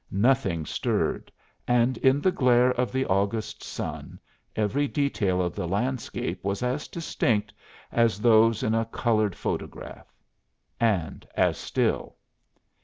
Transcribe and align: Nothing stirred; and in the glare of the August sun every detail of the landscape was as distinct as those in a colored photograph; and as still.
Nothing 0.09 0.65
stirred; 0.65 1.31
and 1.67 1.95
in 1.99 2.21
the 2.21 2.31
glare 2.31 2.71
of 2.71 2.91
the 2.91 3.05
August 3.05 3.61
sun 3.63 4.19
every 4.55 4.87
detail 4.87 5.39
of 5.43 5.53
the 5.53 5.67
landscape 5.67 6.43
was 6.43 6.63
as 6.63 6.87
distinct 6.87 7.53
as 7.91 8.19
those 8.19 8.63
in 8.63 8.73
a 8.73 8.85
colored 8.85 9.35
photograph; 9.35 10.11
and 10.79 11.27
as 11.37 11.55
still. 11.59 12.15